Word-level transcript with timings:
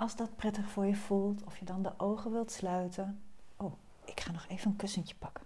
als 0.00 0.16
dat 0.16 0.36
prettig 0.36 0.68
voor 0.68 0.86
je 0.86 0.96
voelt, 0.96 1.44
of 1.44 1.58
je 1.58 1.64
dan 1.64 1.82
de 1.82 1.92
ogen 1.96 2.32
wilt 2.32 2.50
sluiten. 2.50 3.22
Oh, 3.56 3.72
ik 4.04 4.20
ga 4.20 4.32
nog 4.32 4.46
even 4.48 4.70
een 4.70 4.76
kussentje 4.76 5.14
pakken. 5.14 5.44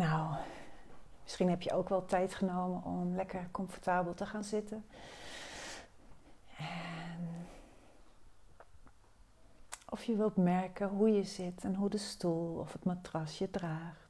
Nou, 0.00 0.34
misschien 1.22 1.48
heb 1.60 1.68
je 1.70 1.76
ook 1.76 1.88
wel 1.88 2.04
tijd 2.04 2.34
genomen 2.34 2.84
om 2.84 3.14
lekker 3.14 3.48
comfortabel 3.50 4.14
te 4.14 4.26
gaan 4.26 4.44
zitten. 4.44 4.84
En 6.56 7.46
of 9.88 10.04
je 10.04 10.16
wilt 10.16 10.36
merken 10.36 10.88
hoe 10.88 11.10
je 11.10 11.24
zit 11.24 11.64
en 11.64 11.74
hoe 11.74 11.88
de 11.88 11.98
stoel 11.98 12.58
of 12.58 12.72
het 12.72 12.84
matras 12.84 13.38
je 13.38 13.50
draagt. 13.50 14.08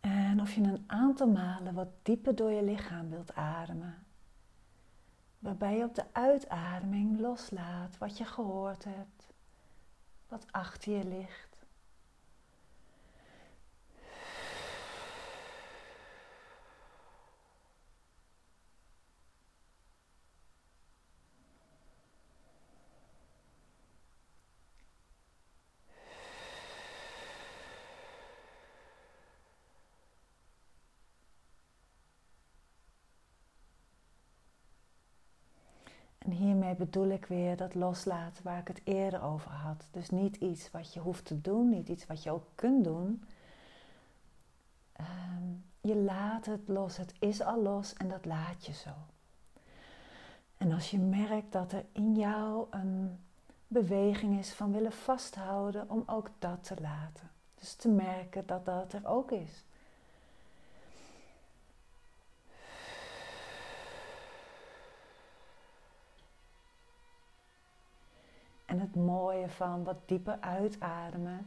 En 0.00 0.40
of 0.40 0.52
je 0.52 0.62
een 0.62 0.84
aantal 0.86 1.28
malen 1.28 1.74
wat 1.74 1.88
dieper 2.02 2.34
door 2.34 2.50
je 2.50 2.62
lichaam 2.62 3.10
wilt 3.10 3.34
ademen 3.34 4.04
waarbij 5.44 5.76
je 5.76 5.84
op 5.84 5.94
de 5.94 6.04
uitademing 6.12 7.20
loslaat 7.20 7.98
wat 7.98 8.18
je 8.18 8.24
gehoord 8.24 8.84
hebt, 8.84 9.32
wat 10.28 10.46
achter 10.50 10.92
je 10.92 11.04
ligt. 11.04 11.53
Bedoel 36.74 37.08
ik 37.08 37.26
weer 37.26 37.56
dat 37.56 37.74
loslaten 37.74 38.44
waar 38.44 38.58
ik 38.58 38.68
het 38.68 38.80
eerder 38.84 39.22
over 39.22 39.50
had. 39.50 39.88
Dus 39.90 40.10
niet 40.10 40.36
iets 40.36 40.70
wat 40.70 40.92
je 40.92 41.00
hoeft 41.00 41.24
te 41.24 41.40
doen, 41.40 41.68
niet 41.68 41.88
iets 41.88 42.06
wat 42.06 42.22
je 42.22 42.30
ook 42.30 42.46
kunt 42.54 42.84
doen. 42.84 43.24
Ehm, 44.92 45.44
je 45.80 45.96
laat 45.96 46.46
het 46.46 46.68
los, 46.68 46.96
het 46.96 47.14
is 47.18 47.40
al 47.40 47.62
los 47.62 47.94
en 47.94 48.08
dat 48.08 48.24
laat 48.24 48.66
je 48.66 48.72
zo. 48.72 48.90
En 50.56 50.72
als 50.72 50.90
je 50.90 50.98
merkt 50.98 51.52
dat 51.52 51.72
er 51.72 51.84
in 51.92 52.14
jou 52.16 52.66
een 52.70 53.18
beweging 53.68 54.38
is 54.38 54.52
van 54.52 54.72
willen 54.72 54.92
vasthouden, 54.92 55.90
om 55.90 56.02
ook 56.06 56.30
dat 56.38 56.64
te 56.64 56.74
laten. 56.80 57.30
Dus 57.54 57.74
te 57.74 57.88
merken 57.88 58.46
dat 58.46 58.64
dat 58.64 58.92
er 58.92 59.06
ook 59.06 59.30
is. 59.30 59.64
En 68.74 68.80
het 68.80 68.94
mooie 68.96 69.48
van 69.48 69.84
wat 69.84 69.96
dieper 70.08 70.40
uitademen 70.40 71.46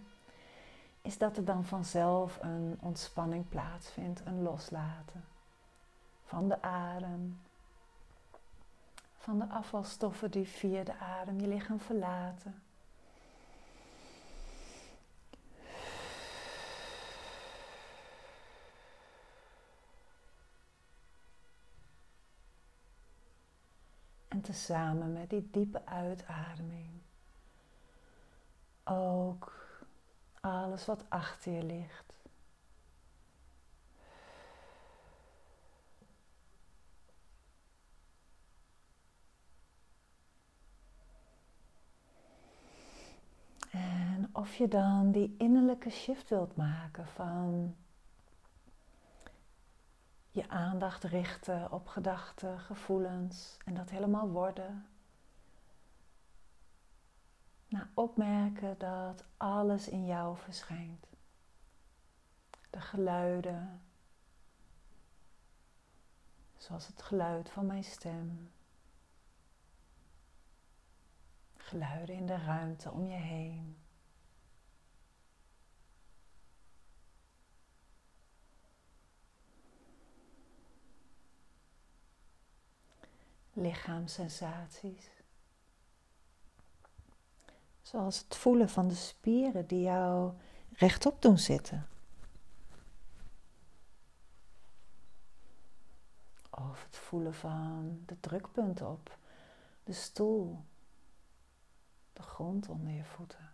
is 1.01 1.17
dat 1.17 1.37
er 1.37 1.45
dan 1.45 1.65
vanzelf 1.65 2.39
een 2.41 2.77
ontspanning 2.79 3.49
plaatsvindt, 3.49 4.21
een 4.25 4.41
loslaten 4.41 5.25
van 6.25 6.47
de 6.47 6.61
adem, 6.61 7.39
van 9.17 9.39
de 9.39 9.47
afvalstoffen 9.47 10.31
die 10.31 10.47
via 10.47 10.83
de 10.83 10.97
adem 10.97 11.39
je 11.39 11.47
lichaam 11.47 11.79
verlaten. 11.79 12.61
En 24.27 24.41
tezamen 24.41 25.13
met 25.13 25.29
die 25.29 25.49
diepe 25.51 25.85
uitademing 25.85 26.96
ook 28.89 29.53
alles 30.41 30.85
wat 30.85 31.09
achter 31.09 31.51
je 31.51 31.63
ligt. 31.63 32.05
En 43.71 44.29
of 44.31 44.55
je 44.55 44.67
dan 44.67 45.11
die 45.11 45.35
innerlijke 45.37 45.89
shift 45.89 46.29
wilt 46.29 46.55
maken 46.55 47.07
van 47.07 47.75
je 50.31 50.49
aandacht 50.49 51.03
richten 51.03 51.71
op 51.71 51.87
gedachten, 51.87 52.59
gevoelens 52.59 53.57
en 53.65 53.73
dat 53.73 53.89
helemaal 53.89 54.29
worden. 54.29 54.85
Nou, 57.67 57.85
opmerken 57.93 58.77
dat 58.77 59.23
alles 59.37 59.87
in 59.87 60.05
jou 60.05 60.37
verschijnt. 60.37 61.07
De 62.69 62.81
geluiden, 62.81 63.81
zoals 66.57 66.87
het 66.87 67.01
geluid 67.01 67.49
van 67.49 67.65
mijn 67.65 67.83
stem. 67.83 68.51
Geluiden 71.55 72.15
in 72.15 72.25
de 72.25 72.37
ruimte 72.37 72.91
om 72.91 73.07
je 73.07 73.17
heen. 73.17 73.77
Lichaamssensaties. 83.53 85.16
Zoals 87.87 88.19
het 88.19 88.35
voelen 88.35 88.69
van 88.69 88.87
de 88.87 88.95
spieren 88.95 89.67
die 89.67 89.81
jou 89.81 90.33
rechtop 90.71 91.21
doen 91.21 91.37
zitten. 91.37 91.87
Of 96.49 96.83
het 96.83 96.97
voelen 96.97 97.33
van 97.33 98.03
de 98.05 98.19
drukpunten 98.19 98.87
op 98.87 99.17
de 99.83 99.93
stoel, 99.93 100.65
de 102.13 102.21
grond 102.21 102.69
onder 102.69 102.93
je 102.93 103.03
voeten. 103.03 103.49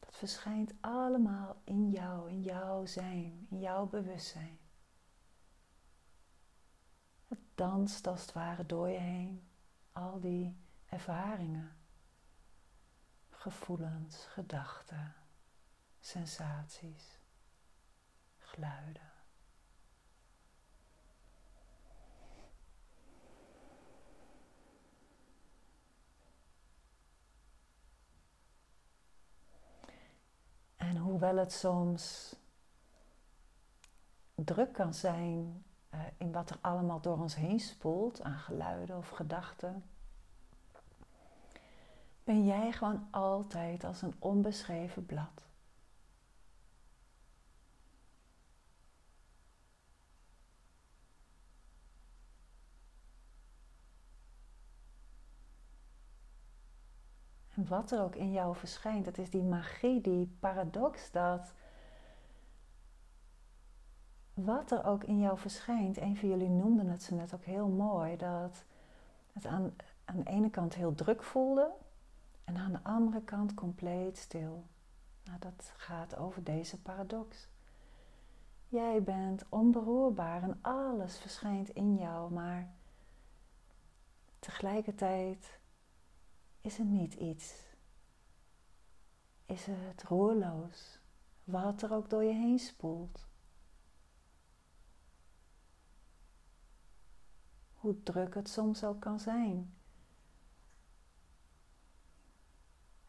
Dat 0.00 0.14
verschijnt 0.16 0.72
allemaal 0.80 1.56
in 1.64 1.90
jou, 1.90 2.30
in 2.30 2.42
jouw 2.42 2.86
zijn, 2.86 3.46
in 3.50 3.58
jouw 3.58 3.86
bewustzijn. 3.86 4.58
Het 7.28 7.40
danst 7.54 8.06
als 8.06 8.20
het 8.20 8.32
ware 8.32 8.66
door 8.66 8.88
je 8.88 8.98
heen, 8.98 9.48
al 9.92 10.20
die 10.20 10.56
ervaringen 10.86 11.73
gevoelens, 13.44 14.26
gedachten, 14.26 15.14
sensaties, 16.00 17.18
geluiden. 18.38 19.12
En 30.76 30.96
hoewel 30.96 31.36
het 31.36 31.52
soms 31.52 32.34
druk 34.34 34.72
kan 34.72 34.94
zijn 34.94 35.64
uh, 35.90 36.00
in 36.16 36.32
wat 36.32 36.50
er 36.50 36.58
allemaal 36.60 37.00
door 37.00 37.18
ons 37.18 37.34
heen 37.34 37.60
spoelt 37.60 38.22
aan 38.22 38.38
geluiden 38.38 38.96
of 38.96 39.08
gedachten, 39.08 39.93
ben 42.24 42.44
jij 42.44 42.72
gewoon 42.72 43.06
altijd 43.10 43.84
als 43.84 44.02
een 44.02 44.14
onbeschreven 44.18 45.06
blad. 45.06 45.44
En 57.54 57.68
wat 57.68 57.90
er 57.90 58.02
ook 58.02 58.14
in 58.14 58.32
jou 58.32 58.56
verschijnt, 58.56 59.04
dat 59.04 59.18
is 59.18 59.30
die 59.30 59.42
magie, 59.42 60.00
die 60.00 60.36
paradox 60.40 61.10
dat 61.10 61.54
wat 64.34 64.70
er 64.70 64.84
ook 64.84 65.04
in 65.04 65.20
jou 65.20 65.38
verschijnt, 65.38 65.96
een 65.96 66.16
van 66.16 66.28
jullie 66.28 66.48
noemde 66.48 66.90
het 66.90 67.02
ze 67.02 67.14
net 67.14 67.34
ook 67.34 67.44
heel 67.44 67.68
mooi, 67.68 68.16
dat 68.16 68.64
het 69.32 69.46
aan, 69.46 69.74
aan 70.04 70.16
de 70.16 70.30
ene 70.30 70.50
kant 70.50 70.74
heel 70.74 70.94
druk 70.94 71.22
voelde 71.22 71.72
en 72.44 72.56
aan 72.56 72.72
de 72.72 72.82
andere 72.82 73.22
kant 73.22 73.54
compleet 73.54 74.18
stil. 74.18 74.66
Nou, 75.24 75.38
dat 75.38 75.72
gaat 75.76 76.16
over 76.16 76.44
deze 76.44 76.82
paradox. 76.82 77.48
Jij 78.68 79.02
bent 79.02 79.44
onberoerbaar 79.48 80.42
en 80.42 80.58
alles 80.60 81.18
verschijnt 81.18 81.68
in 81.68 81.96
jou, 81.96 82.32
maar 82.32 82.74
tegelijkertijd 84.38 85.58
is 86.60 86.78
er 86.78 86.84
niet 86.84 87.14
iets. 87.14 87.54
Is 89.46 89.66
het 89.66 90.02
roerloos, 90.02 91.00
wat 91.44 91.82
er 91.82 91.92
ook 91.92 92.10
door 92.10 92.22
je 92.24 92.32
heen 92.32 92.58
spoelt. 92.58 93.26
Hoe 97.74 98.02
druk 98.02 98.34
het 98.34 98.48
soms 98.48 98.84
ook 98.84 99.00
kan 99.00 99.20
zijn. 99.20 99.73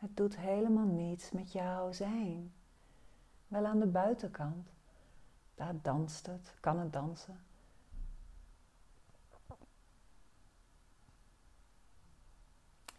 Het 0.05 0.17
doet 0.17 0.37
helemaal 0.37 0.85
niets 0.85 1.31
met 1.31 1.51
jouw 1.51 1.91
zijn. 1.91 2.53
Wel 3.47 3.65
aan 3.65 3.79
de 3.79 3.87
buitenkant. 3.87 4.69
Daar 5.55 5.81
danst 5.81 6.25
het, 6.25 6.53
kan 6.59 6.79
het 6.79 6.93
dansen. 6.93 7.39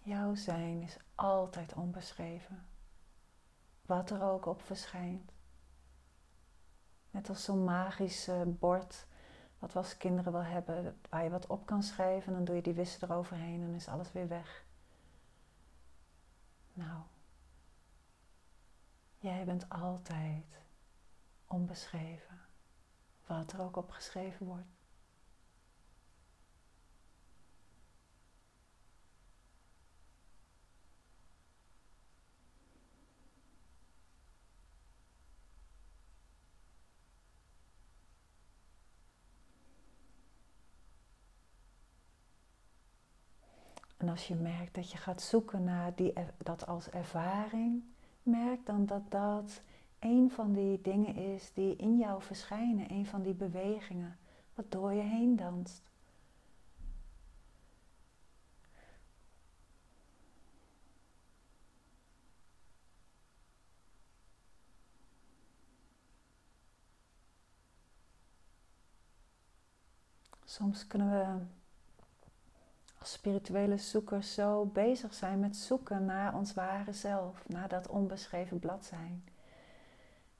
Jouw 0.02 0.34
zijn 0.34 0.82
is 0.82 0.96
altijd 1.14 1.74
onbeschreven. 1.74 2.66
Wat 3.82 4.10
er 4.10 4.22
ook 4.22 4.46
op 4.46 4.62
verschijnt. 4.62 5.32
Net 7.10 7.28
als 7.28 7.44
zo'n 7.44 7.64
magisch 7.64 8.30
bord, 8.46 9.06
wat 9.58 9.72
we 9.72 9.78
als 9.78 9.96
kinderen 9.96 10.32
wel 10.32 10.44
hebben, 10.44 11.00
waar 11.08 11.24
je 11.24 11.30
wat 11.30 11.46
op 11.46 11.66
kan 11.66 11.82
schrijven 11.82 12.28
en 12.28 12.34
dan 12.34 12.44
doe 12.44 12.56
je 12.56 12.62
die 12.62 12.74
wissen 12.74 13.08
eroverheen 13.08 13.62
en 13.62 13.74
is 13.74 13.88
alles 13.88 14.12
weer 14.12 14.28
weg. 14.28 14.65
Nou, 16.76 17.02
jij 19.18 19.44
bent 19.44 19.68
altijd 19.68 20.62
onbeschreven, 21.46 22.40
wat 23.26 23.52
er 23.52 23.60
ook 23.60 23.76
opgeschreven 23.76 24.46
wordt. 24.46 24.75
En 44.06 44.12
als 44.12 44.28
je 44.28 44.34
merkt 44.34 44.74
dat 44.74 44.90
je 44.90 44.98
gaat 44.98 45.22
zoeken 45.22 45.64
naar 45.64 45.94
die, 45.94 46.12
dat 46.38 46.66
als 46.66 46.90
ervaring, 46.90 47.82
merk 48.22 48.66
dan 48.66 48.86
dat 48.86 49.10
dat 49.10 49.62
een 49.98 50.30
van 50.30 50.52
die 50.52 50.80
dingen 50.80 51.14
is 51.14 51.52
die 51.52 51.76
in 51.76 51.98
jou 51.98 52.22
verschijnen, 52.22 52.90
een 52.90 53.06
van 53.06 53.22
die 53.22 53.34
bewegingen, 53.34 54.18
wat 54.54 54.64
door 54.68 54.92
je 54.92 55.02
heen 55.02 55.36
danst. 55.36 55.82
Soms 70.44 70.86
kunnen 70.86 71.10
we 71.10 71.55
spirituele 73.06 73.76
zoekers 73.76 74.34
zo 74.34 74.64
bezig 74.64 75.14
zijn 75.14 75.40
met 75.40 75.56
zoeken 75.56 76.04
naar 76.04 76.34
ons 76.34 76.54
ware 76.54 76.92
zelf, 76.92 77.48
naar 77.48 77.68
dat 77.68 77.88
onbeschreven 77.88 78.58
blad 78.58 78.84
zijn. 78.84 79.24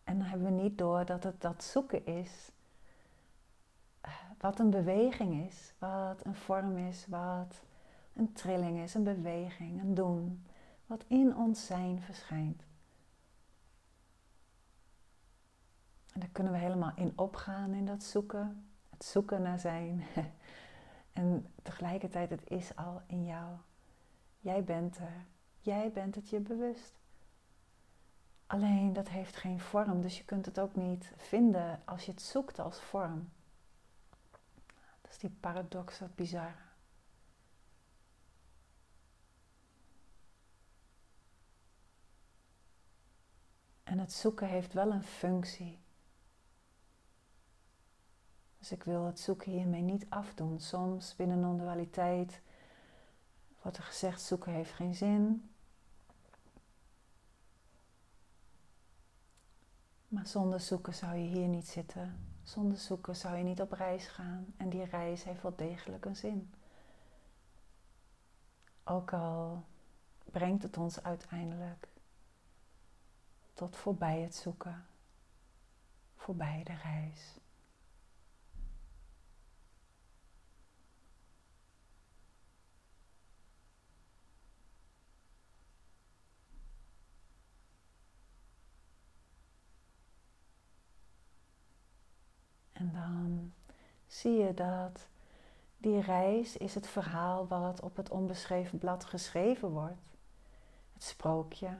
En 0.05 0.19
dan 0.19 0.27
hebben 0.27 0.47
we 0.57 0.63
niet 0.63 0.79
door 0.79 1.05
dat 1.05 1.23
het 1.23 1.41
dat 1.41 1.65
zoeken 1.65 2.07
is, 2.07 2.51
eh, 4.01 4.13
wat 4.39 4.59
een 4.59 4.71
beweging 4.71 5.47
is, 5.47 5.73
wat 5.79 6.25
een 6.25 6.35
vorm 6.35 6.77
is, 6.77 7.07
wat 7.09 7.61
een 8.13 8.33
trilling 8.33 8.79
is, 8.79 8.95
een 8.95 9.05
beweging, 9.05 9.81
een 9.81 9.95
doen, 9.95 10.47
wat 10.87 11.05
in 11.07 11.37
ons 11.37 11.67
zijn 11.67 12.01
verschijnt. 12.01 12.63
En 16.13 16.21
daar 16.21 16.29
kunnen 16.33 16.53
we 16.53 16.59
helemaal 16.59 16.93
in 16.95 17.13
opgaan 17.17 17.75
in 17.75 17.87
dat 17.87 18.03
zoeken, 18.03 18.67
het 18.91 19.05
zoeken 19.05 19.43
naar 19.43 19.59
zijn. 19.59 20.03
En 21.17 21.53
tegelijkertijd, 21.63 22.31
het 22.31 22.51
is 22.51 22.77
al 22.77 23.03
in 23.07 23.25
jou. 23.25 23.57
Jij 24.41 24.65
bent 24.65 24.99
er. 24.99 25.25
Jij 25.59 25.93
bent 25.93 26.15
het 26.15 26.29
je 26.29 26.41
bewust. 26.41 26.99
Alleen 28.47 28.93
dat 28.93 29.09
heeft 29.09 29.37
geen 29.37 29.61
vorm, 29.61 30.01
dus 30.01 30.17
je 30.19 30.25
kunt 30.25 30.47
het 30.47 30.59
ook 30.59 30.75
niet 30.75 31.13
vinden 31.17 31.81
als 31.85 32.05
je 32.05 32.11
het 32.11 32.23
zoekt 32.23 32.59
als 32.59 32.81
vorm. 32.81 33.29
Dat 35.01 35.11
is 35.11 35.19
die 35.19 35.37
paradox, 35.41 35.99
wat 35.99 36.15
bizar. 36.15 36.55
En 43.83 43.99
het 43.99 44.13
zoeken 44.13 44.49
heeft 44.49 44.73
wel 44.73 44.93
een 44.93 45.05
functie. 45.05 45.79
Dus 48.67 48.79
ik 48.79 48.85
wil 48.85 49.05
het 49.05 49.21
zoeken 49.21 49.53
hiermee 49.53 49.83
niet 49.83 50.07
afdoen. 50.09 50.61
Soms 50.61 51.17
binnen 51.17 51.41
non-dualiteit 51.41 52.41
wordt 53.63 53.77
er 53.77 53.83
gezegd: 53.83 54.23
zoeken 54.23 54.53
heeft 54.53 54.73
geen 54.73 54.95
zin. 54.95 55.51
Maar 60.09 60.27
zonder 60.27 60.61
zoeken 60.61 60.95
zou 60.95 61.17
je 61.17 61.29
hier 61.29 61.49
niet 61.49 61.69
zitten. 61.69 62.29
Zonder 62.43 62.79
zoeken 62.79 63.17
zou 63.17 63.37
je 63.37 63.45
niet 63.45 63.61
op 63.61 63.73
reis 63.73 64.07
gaan. 64.07 64.55
En 64.57 64.69
die 64.69 64.85
reis 64.85 65.25
heeft 65.25 65.43
wel 65.43 65.57
degelijk 65.57 66.05
een 66.05 66.17
zin. 66.17 66.55
Ook 68.85 69.13
al 69.13 69.65
brengt 70.25 70.63
het 70.63 70.77
ons 70.77 71.03
uiteindelijk 71.03 71.89
tot 73.55 73.77
voorbij 73.77 74.21
het 74.21 74.35
zoeken, 74.35 74.87
voorbij 76.17 76.63
de 76.65 76.75
reis. 76.75 77.37
En 92.79 92.93
dan 92.93 93.53
zie 94.06 94.33
je 94.33 94.55
dat 94.55 95.09
die 95.79 96.01
reis 96.01 96.56
is 96.56 96.75
het 96.75 96.87
verhaal 96.87 97.47
wat 97.47 97.81
op 97.81 97.97
het 97.97 98.11
onbeschreven 98.11 98.79
blad 98.79 99.05
geschreven 99.05 99.69
wordt. 99.69 100.17
Het 100.93 101.03
sprookje, 101.03 101.79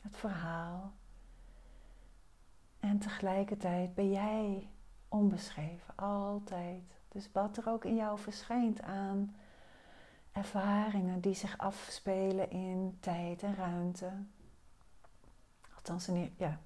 het 0.00 0.16
verhaal. 0.16 0.92
En 2.80 2.98
tegelijkertijd 2.98 3.94
ben 3.94 4.10
jij 4.10 4.68
onbeschreven, 5.08 5.96
altijd. 5.96 6.98
Dus 7.08 7.28
wat 7.32 7.56
er 7.56 7.68
ook 7.68 7.84
in 7.84 7.96
jou 7.96 8.18
verschijnt 8.18 8.82
aan 8.82 9.34
ervaringen 10.32 11.20
die 11.20 11.34
zich 11.34 11.58
afspelen 11.58 12.50
in 12.50 12.96
tijd 13.00 13.42
en 13.42 13.54
ruimte. 13.54 14.10
Althans, 15.74 16.08
ja, 16.36 16.60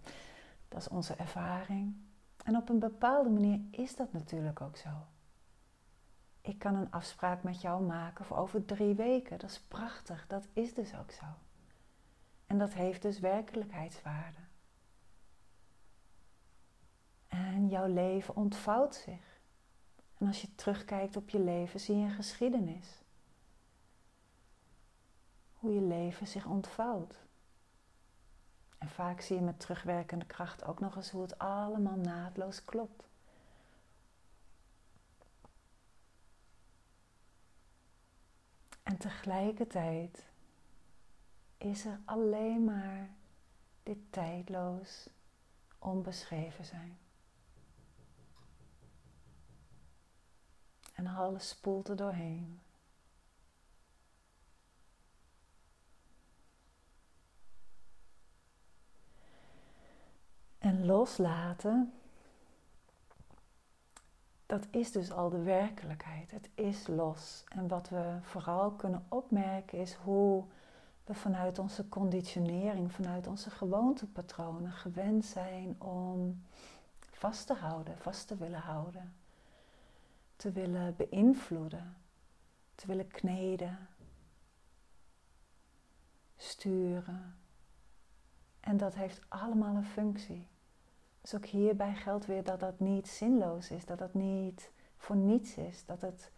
dat 0.68 0.80
is 0.80 0.88
onze 0.88 1.14
ervaring. 1.14 1.96
En 2.44 2.56
op 2.56 2.68
een 2.68 2.78
bepaalde 2.78 3.30
manier 3.30 3.60
is 3.70 3.96
dat 3.96 4.12
natuurlijk 4.12 4.60
ook 4.60 4.76
zo. 4.76 4.90
Ik 6.40 6.58
kan 6.58 6.74
een 6.74 6.90
afspraak 6.90 7.42
met 7.42 7.60
jou 7.60 7.82
maken 7.82 8.24
voor 8.24 8.36
over 8.36 8.64
drie 8.64 8.94
weken. 8.94 9.38
Dat 9.38 9.50
is 9.50 9.60
prachtig. 9.60 10.26
Dat 10.26 10.46
is 10.52 10.74
dus 10.74 10.94
ook 10.94 11.10
zo. 11.10 11.24
En 12.46 12.58
dat 12.58 12.72
heeft 12.72 13.02
dus 13.02 13.18
werkelijkheidswaarde. 13.18 14.38
En 17.28 17.68
jouw 17.68 17.86
leven 17.86 18.36
ontvouwt 18.36 18.94
zich. 18.94 19.40
En 20.18 20.26
als 20.26 20.40
je 20.40 20.54
terugkijkt 20.54 21.16
op 21.16 21.28
je 21.28 21.40
leven, 21.40 21.80
zie 21.80 21.96
je 21.96 22.04
een 22.04 22.10
geschiedenis. 22.10 23.02
Hoe 25.52 25.74
je 25.74 25.82
leven 25.82 26.26
zich 26.26 26.46
ontvouwt. 26.46 27.23
En 28.84 28.90
vaak 28.90 29.20
zie 29.20 29.36
je 29.36 29.42
met 29.42 29.60
terugwerkende 29.60 30.24
kracht 30.24 30.64
ook 30.64 30.80
nog 30.80 30.96
eens 30.96 31.10
hoe 31.10 31.22
het 31.22 31.38
allemaal 31.38 31.96
naadloos 31.96 32.64
klopt. 32.64 33.08
En 38.82 38.96
tegelijkertijd 38.96 40.24
is 41.56 41.84
er 41.84 42.00
alleen 42.04 42.64
maar 42.64 43.10
dit 43.82 43.98
tijdloos 44.10 45.08
onbeschreven 45.78 46.64
zijn. 46.64 46.98
En 50.92 51.06
alles 51.06 51.48
spoelt 51.48 51.88
er 51.88 51.96
doorheen. 51.96 52.60
En 60.64 60.84
loslaten, 60.86 61.92
dat 64.46 64.66
is 64.70 64.92
dus 64.92 65.10
al 65.10 65.28
de 65.30 65.42
werkelijkheid. 65.42 66.30
Het 66.30 66.48
is 66.54 66.86
los. 66.86 67.44
En 67.48 67.68
wat 67.68 67.88
we 67.88 68.18
vooral 68.22 68.70
kunnen 68.70 69.06
opmerken 69.08 69.78
is 69.78 69.94
hoe 69.94 70.44
we 71.04 71.14
vanuit 71.14 71.58
onze 71.58 71.88
conditionering, 71.88 72.92
vanuit 72.92 73.26
onze 73.26 73.50
gewoontepatronen 73.50 74.72
gewend 74.72 75.24
zijn 75.24 75.80
om 75.80 76.42
vast 77.10 77.46
te 77.46 77.54
houden, 77.54 77.98
vast 77.98 78.28
te 78.28 78.36
willen 78.36 78.60
houden, 78.60 79.14
te 80.36 80.52
willen 80.52 80.96
beïnvloeden, 80.96 81.96
te 82.74 82.86
willen 82.86 83.08
kneden, 83.08 83.88
sturen. 86.36 87.36
En 88.60 88.76
dat 88.76 88.94
heeft 88.94 89.20
allemaal 89.28 89.74
een 89.74 89.84
functie. 89.84 90.52
Dus 91.24 91.34
ook 91.34 91.46
hierbij 91.46 91.94
geldt 91.94 92.26
weer 92.26 92.44
dat 92.44 92.60
dat 92.60 92.80
niet 92.80 93.08
zinloos 93.08 93.70
is, 93.70 93.84
dat 93.84 93.98
dat 93.98 94.14
niet 94.14 94.70
voor 94.96 95.16
niets 95.16 95.56
is, 95.56 95.84
dat 95.86 96.00
het, 96.00 96.30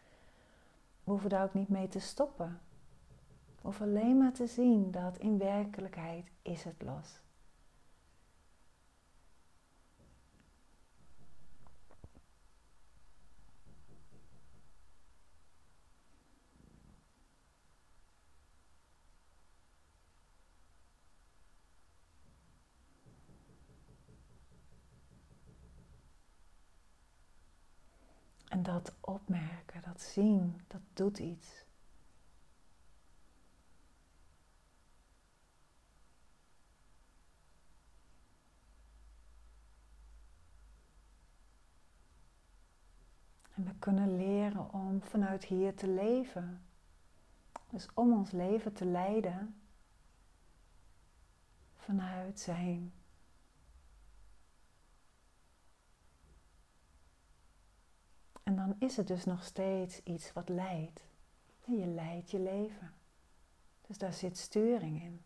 we 1.04 1.10
hoeven 1.10 1.30
daar 1.30 1.44
ook 1.44 1.54
niet 1.54 1.68
mee 1.68 1.88
te 1.88 2.00
stoppen. 2.00 2.60
We 3.54 3.62
hoeven 3.62 3.86
alleen 3.86 4.18
maar 4.18 4.32
te 4.32 4.46
zien 4.46 4.90
dat 4.90 5.18
in 5.18 5.38
werkelijkheid 5.38 6.30
is 6.42 6.64
het 6.64 6.82
los. 6.82 7.20
En 28.56 28.62
dat 28.82 28.94
opmerken, 29.00 29.82
dat 29.82 30.00
zien, 30.00 30.60
dat 30.66 30.80
doet 30.92 31.18
iets. 31.18 31.64
En 43.54 43.64
we 43.64 43.74
kunnen 43.78 44.16
leren 44.16 44.72
om 44.72 45.02
vanuit 45.02 45.44
hier 45.44 45.74
te 45.74 45.88
leven. 45.88 46.64
Dus 47.70 47.88
om 47.94 48.12
ons 48.12 48.30
leven 48.30 48.72
te 48.72 48.84
leiden 48.84 49.60
vanuit 51.74 52.40
zijn. 52.40 52.92
En 58.46 58.56
dan 58.56 58.76
is 58.78 58.96
het 58.96 59.06
dus 59.06 59.24
nog 59.24 59.44
steeds 59.44 60.02
iets 60.02 60.32
wat 60.32 60.48
leidt. 60.48 61.00
je 61.64 61.86
leidt 61.86 62.30
je 62.30 62.38
leven. 62.38 62.94
Dus 63.86 63.98
daar 63.98 64.12
zit 64.12 64.38
sturing 64.38 65.02
in. 65.02 65.22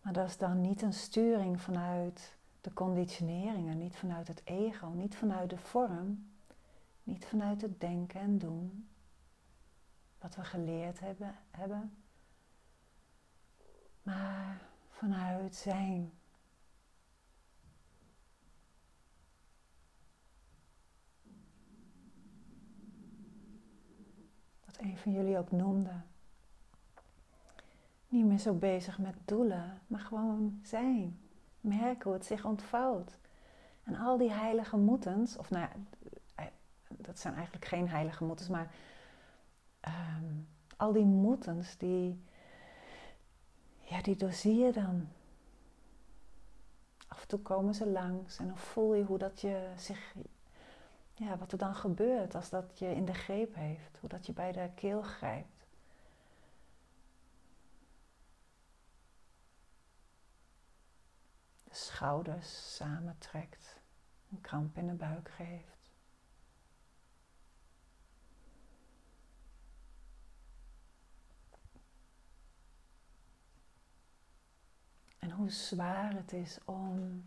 Maar 0.00 0.12
dat 0.12 0.28
is 0.28 0.36
dan 0.36 0.60
niet 0.60 0.82
een 0.82 0.92
sturing 0.92 1.60
vanuit 1.60 2.36
de 2.60 2.72
conditioneringen, 2.72 3.78
niet 3.78 3.96
vanuit 3.96 4.28
het 4.28 4.40
ego, 4.44 4.86
niet 4.86 5.16
vanuit 5.16 5.50
de 5.50 5.58
vorm, 5.58 6.32
niet 7.02 7.26
vanuit 7.26 7.62
het 7.62 7.80
denken 7.80 8.20
en 8.20 8.38
doen, 8.38 8.88
wat 10.18 10.34
we 10.34 10.44
geleerd 10.44 11.00
hebben, 11.00 11.34
hebben 11.50 11.92
maar 14.02 14.60
vanuit 14.90 15.54
zijn. 15.54 16.17
Een 24.78 24.96
van 24.98 25.12
jullie 25.12 25.38
ook 25.38 25.50
noemde. 25.50 26.00
Niet 28.08 28.24
meer 28.24 28.38
zo 28.38 28.54
bezig 28.54 28.98
met 28.98 29.14
doelen, 29.24 29.80
maar 29.86 30.00
gewoon 30.00 30.60
zijn. 30.62 31.20
Merken 31.60 32.04
hoe 32.04 32.12
het 32.12 32.24
zich 32.24 32.44
ontvouwt. 32.44 33.18
En 33.84 33.96
al 33.96 34.18
die 34.18 34.32
heilige 34.32 34.76
moetens, 34.76 35.36
of 35.36 35.50
nou 35.50 35.68
ja, 35.68 35.72
dat 36.88 37.18
zijn 37.18 37.34
eigenlijk 37.34 37.64
geen 37.64 37.88
heilige 37.88 38.24
moetens, 38.24 38.48
maar 38.48 38.74
ehm, 39.80 40.24
al 40.76 40.92
die 40.92 41.04
moetens, 41.04 41.76
die, 41.76 42.22
ja, 43.80 44.02
die 44.02 44.16
doorzie 44.16 44.56
je 44.56 44.72
dan. 44.72 45.08
Af 47.08 47.22
en 47.22 47.28
toe 47.28 47.38
komen 47.38 47.74
ze 47.74 47.86
langs 47.86 48.38
en 48.38 48.46
dan 48.46 48.58
voel 48.58 48.94
je 48.94 49.04
hoe 49.04 49.18
dat 49.18 49.40
je 49.40 49.72
zich 49.76 50.14
ja, 51.18 51.38
wat 51.38 51.52
er 51.52 51.58
dan 51.58 51.74
gebeurt 51.74 52.34
als 52.34 52.50
dat 52.50 52.78
je 52.78 52.94
in 52.94 53.04
de 53.04 53.14
greep 53.14 53.54
heeft, 53.54 53.98
hoe 53.98 54.08
dat 54.08 54.26
je 54.26 54.32
bij 54.32 54.52
de 54.52 54.70
keel 54.74 55.02
grijpt. 55.02 55.66
De 61.64 61.74
schouders 61.74 62.76
samentrekt, 62.76 63.80
een 64.30 64.40
kramp 64.40 64.76
in 64.76 64.86
de 64.86 64.92
buik 64.92 65.28
geeft. 65.28 65.76
En 75.18 75.30
hoe 75.30 75.50
zwaar 75.50 76.12
het 76.12 76.32
is 76.32 76.58
om 76.64 77.24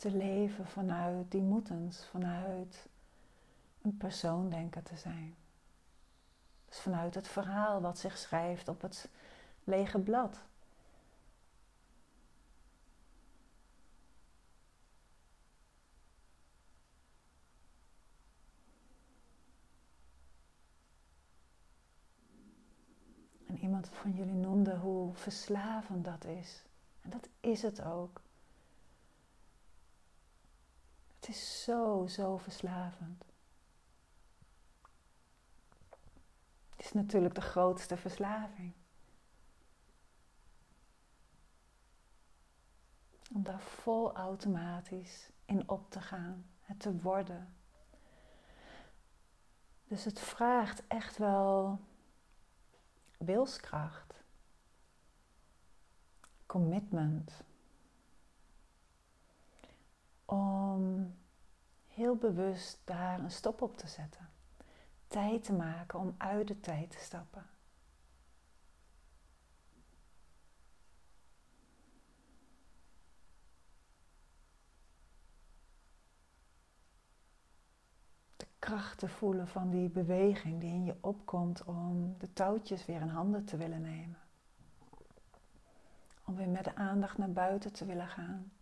te 0.00 0.10
leven 0.10 0.66
vanuit 0.66 1.30
die 1.30 1.42
moetens, 1.42 2.06
vanuit 2.06 2.88
een 3.82 3.96
persoon 3.96 4.50
denken 4.50 4.82
te 4.82 4.96
zijn. 4.96 5.34
Dus 6.68 6.80
vanuit 6.80 7.14
het 7.14 7.28
verhaal 7.28 7.80
wat 7.80 7.98
zich 7.98 8.18
schrijft 8.18 8.68
op 8.68 8.80
het 8.82 9.08
lege 9.64 9.98
blad. 9.98 10.42
En 23.46 23.58
iemand 23.58 23.88
van 23.88 24.12
jullie 24.12 24.34
noemde 24.34 24.76
hoe 24.76 25.14
verslavend 25.14 26.04
dat 26.04 26.24
is. 26.24 26.62
En 27.02 27.10
dat 27.10 27.28
is 27.40 27.62
het 27.62 27.82
ook. 27.82 28.20
Het 31.20 31.28
is 31.28 31.62
zo, 31.62 32.06
zo 32.06 32.36
verslavend. 32.36 33.24
Het 36.76 36.84
is 36.84 36.92
natuurlijk 36.92 37.34
de 37.34 37.40
grootste 37.40 37.96
verslaving. 37.96 38.72
Om 43.32 43.42
daar 43.42 43.60
vol 43.60 44.14
automatisch 44.14 45.30
in 45.44 45.68
op 45.68 45.90
te 45.90 46.00
gaan, 46.00 46.46
het 46.60 46.80
te 46.80 46.96
worden. 47.00 47.54
Dus 49.84 50.04
het 50.04 50.20
vraagt 50.20 50.86
echt 50.86 51.16
wel 51.16 51.80
wilskracht, 53.18 54.22
commitment 56.46 57.42
om 60.30 61.14
heel 61.86 62.16
bewust 62.16 62.80
daar 62.84 63.20
een 63.20 63.30
stop 63.30 63.62
op 63.62 63.76
te 63.76 63.88
zetten. 63.88 64.28
Tijd 65.06 65.44
te 65.44 65.52
maken 65.52 65.98
om 65.98 66.14
uit 66.18 66.48
de 66.48 66.60
tijd 66.60 66.90
te 66.90 66.98
stappen. 66.98 67.46
De 78.36 78.46
kracht 78.58 78.98
te 78.98 79.08
voelen 79.08 79.48
van 79.48 79.70
die 79.70 79.88
beweging 79.88 80.60
die 80.60 80.72
in 80.72 80.84
je 80.84 80.96
opkomt 81.00 81.64
om 81.64 82.18
de 82.18 82.32
touwtjes 82.32 82.86
weer 82.86 83.00
in 83.00 83.08
handen 83.08 83.44
te 83.44 83.56
willen 83.56 83.82
nemen. 83.82 84.18
Om 86.24 86.36
weer 86.36 86.48
met 86.48 86.64
de 86.64 86.74
aandacht 86.74 87.18
naar 87.18 87.32
buiten 87.32 87.72
te 87.72 87.84
willen 87.84 88.08
gaan. 88.08 88.52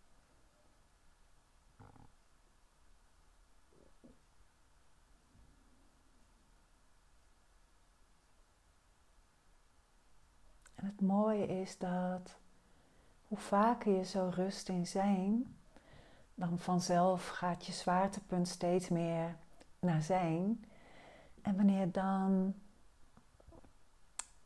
En 10.78 10.86
het 10.86 11.00
mooie 11.00 11.46
is 11.46 11.78
dat 11.78 12.36
hoe 13.28 13.38
vaker 13.38 13.92
je 13.92 14.04
zo 14.04 14.30
rust 14.34 14.68
in 14.68 14.86
zijn, 14.86 15.56
dan 16.34 16.58
vanzelf 16.58 17.28
gaat 17.28 17.66
je 17.66 17.72
zwaartepunt 17.72 18.48
steeds 18.48 18.88
meer 18.88 19.36
naar 19.78 20.02
zijn. 20.02 20.64
En 21.42 21.56
wanneer 21.56 21.92
dan 21.92 22.54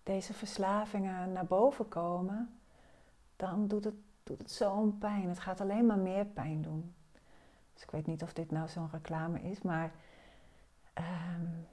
deze 0.03 0.35
verslavingen 0.35 1.33
naar 1.33 1.47
boven 1.47 1.89
komen, 1.89 2.61
dan 3.37 3.69
doet 3.69 3.85
het, 3.85 3.95
zo'n 4.45 4.99
pijn. 4.99 5.29
Het 5.29 5.39
gaat 5.39 5.61
alleen 5.61 5.87
maar 5.87 5.99
meer 5.99 6.25
pijn 6.25 6.63
doen. 6.63 6.95
Dus 7.75 7.83
ik 7.83 7.91
weet 7.91 8.07
niet 8.07 8.23
of 8.23 8.33
dit 8.33 8.51
nou 8.51 8.69
zo'n 8.69 8.91
reclame 8.93 9.43
is, 9.43 9.63
maar, 9.63 9.93
um, 10.99 11.67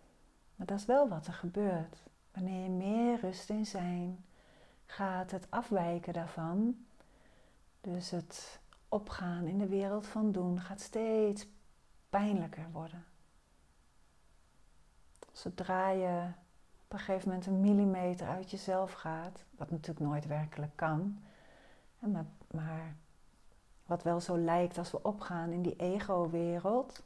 maar 0.55 0.67
dat 0.67 0.79
is 0.79 0.85
wel 0.85 1.07
wat 1.07 1.27
er 1.27 1.33
gebeurt. 1.33 2.03
Wanneer 2.31 2.63
je 2.63 2.69
meer 2.69 3.19
rust 3.19 3.49
in 3.49 3.65
zijn, 3.65 4.23
gaat 4.89 5.31
het 5.31 5.47
afwijken 5.49 6.13
daarvan. 6.13 6.85
Dus 7.81 8.09
het 8.09 8.59
opgaan 8.87 9.45
in 9.45 9.57
de 9.57 9.67
wereld 9.67 10.07
van 10.07 10.31
doen 10.31 10.59
gaat 10.59 10.81
steeds 10.81 11.47
pijnlijker 12.09 12.71
worden. 12.71 13.05
Zodra 15.31 15.89
je 15.89 16.27
op 16.83 16.93
een 16.93 16.99
gegeven 16.99 17.29
moment 17.29 17.45
een 17.45 17.59
millimeter 17.59 18.27
uit 18.27 18.51
jezelf 18.51 18.93
gaat, 18.93 19.43
wat 19.51 19.71
natuurlijk 19.71 20.05
nooit 20.05 20.27
werkelijk 20.27 20.75
kan, 20.75 21.19
maar, 21.99 22.25
maar 22.51 22.95
wat 23.85 24.03
wel 24.03 24.19
zo 24.19 24.37
lijkt 24.37 24.77
als 24.77 24.91
we 24.91 25.03
opgaan 25.03 25.51
in 25.51 25.61
die 25.61 25.75
ego-wereld, 25.75 27.03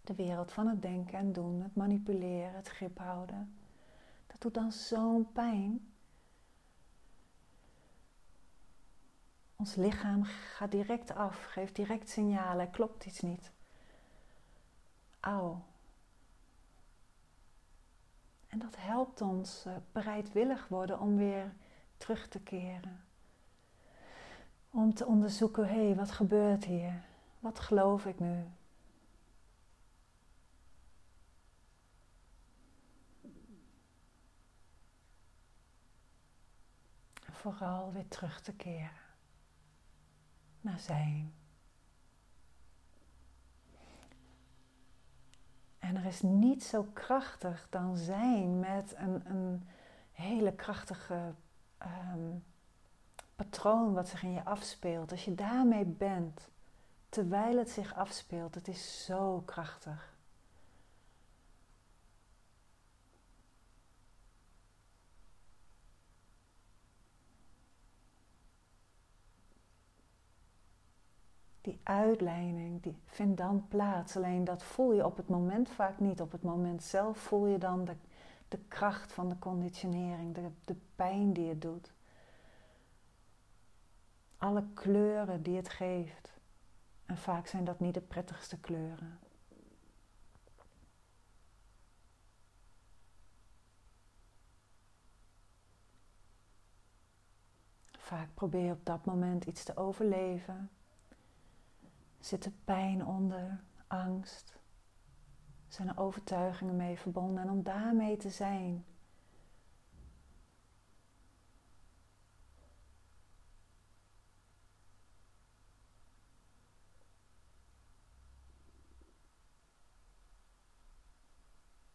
de 0.00 0.14
wereld 0.14 0.52
van 0.52 0.66
het 0.66 0.82
denken 0.82 1.18
en 1.18 1.32
doen, 1.32 1.62
het 1.62 1.76
manipuleren, 1.76 2.54
het 2.54 2.68
grip 2.68 2.98
houden, 2.98 3.56
dat 4.26 4.40
doet 4.40 4.54
dan 4.54 4.72
zo'n 4.72 5.32
pijn. 5.32 5.90
Ons 9.66 9.74
lichaam 9.74 10.24
gaat 10.24 10.70
direct 10.70 11.14
af, 11.14 11.44
geeft 11.44 11.76
direct 11.76 12.08
signalen, 12.08 12.70
klopt 12.70 13.04
iets 13.04 13.20
niet. 13.20 13.50
Auw. 15.20 15.64
En 18.46 18.58
dat 18.58 18.76
helpt 18.76 19.20
ons 19.20 19.64
uh, 19.66 19.76
bereidwillig 19.92 20.68
worden 20.68 21.00
om 21.00 21.16
weer 21.16 21.52
terug 21.96 22.28
te 22.28 22.40
keren. 22.40 23.04
Om 24.70 24.94
te 24.94 25.06
onderzoeken, 25.06 25.68
hé, 25.68 25.86
hey, 25.86 25.94
wat 25.94 26.10
gebeurt 26.10 26.64
hier? 26.64 27.02
Wat 27.40 27.58
geloof 27.58 28.06
ik 28.06 28.20
nu? 28.20 28.44
vooral 37.30 37.92
weer 37.92 38.08
terug 38.08 38.40
te 38.40 38.52
keren 38.52 39.05
zijn. 40.76 41.34
En 45.78 45.96
er 45.96 46.04
is 46.04 46.22
niet 46.22 46.64
zo 46.64 46.86
krachtig 46.92 47.66
dan 47.70 47.96
zijn 47.96 48.60
met 48.60 48.94
een, 48.96 49.22
een 49.30 49.68
hele 50.12 50.52
krachtige 50.52 51.34
um, 52.14 52.44
patroon 53.36 53.92
wat 53.92 54.08
zich 54.08 54.22
in 54.22 54.32
je 54.32 54.44
afspeelt. 54.44 55.10
Als 55.10 55.24
je 55.24 55.34
daarmee 55.34 55.84
bent, 55.84 56.48
terwijl 57.08 57.58
het 57.58 57.70
zich 57.70 57.94
afspeelt, 57.94 58.54
het 58.54 58.68
is 58.68 59.04
zo 59.04 59.42
krachtig. 59.44 60.15
Die 71.66 71.80
uitleiding, 71.82 72.82
die 72.82 72.96
vindt 73.06 73.36
dan 73.36 73.68
plaats. 73.68 74.16
Alleen 74.16 74.44
dat 74.44 74.62
voel 74.62 74.92
je 74.92 75.04
op 75.04 75.16
het 75.16 75.28
moment 75.28 75.68
vaak 75.68 76.00
niet. 76.00 76.20
Op 76.20 76.32
het 76.32 76.42
moment 76.42 76.82
zelf 76.82 77.18
voel 77.18 77.46
je 77.46 77.58
dan 77.58 77.84
de, 77.84 77.96
de 78.48 78.58
kracht 78.68 79.12
van 79.12 79.28
de 79.28 79.38
conditionering, 79.38 80.34
de, 80.34 80.48
de 80.64 80.76
pijn 80.96 81.32
die 81.32 81.48
het 81.48 81.62
doet. 81.62 81.92
Alle 84.36 84.64
kleuren 84.74 85.42
die 85.42 85.56
het 85.56 85.68
geeft. 85.68 86.34
En 87.06 87.16
vaak 87.16 87.46
zijn 87.46 87.64
dat 87.64 87.80
niet 87.80 87.94
de 87.94 88.00
prettigste 88.00 88.58
kleuren. 88.60 89.18
Vaak 97.98 98.28
probeer 98.34 98.64
je 98.64 98.72
op 98.72 98.84
dat 98.84 99.04
moment 99.04 99.44
iets 99.44 99.64
te 99.64 99.76
overleven. 99.76 100.70
Zit 102.26 102.44
er 102.44 102.52
pijn 102.64 103.06
onder, 103.06 103.60
angst? 103.86 104.58
Zijn 105.68 105.88
er 105.88 105.98
overtuigingen 105.98 106.76
mee 106.76 106.98
verbonden? 106.98 107.42
En 107.42 107.50
om 107.50 107.62
daarmee 107.62 108.16
te 108.16 108.30
zijn. 108.30 108.84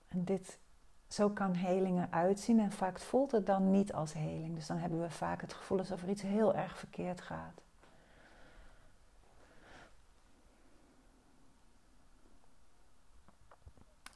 En 0.07 0.25
dit, 0.25 0.59
zo 1.07 1.29
kan 1.29 1.53
heling 1.53 2.01
eruit 2.01 2.39
zien 2.39 2.59
en 2.59 2.71
vaak 2.71 2.99
voelt 2.99 3.31
het 3.31 3.45
dan 3.45 3.71
niet 3.71 3.93
als 3.93 4.13
heling. 4.13 4.55
Dus 4.55 4.67
dan 4.67 4.77
hebben 4.77 5.01
we 5.01 5.09
vaak 5.09 5.41
het 5.41 5.53
gevoel 5.53 5.77
alsof 5.77 6.01
er 6.01 6.09
iets 6.09 6.21
heel 6.21 6.55
erg 6.55 6.77
verkeerd 6.77 7.21
gaat. 7.21 7.61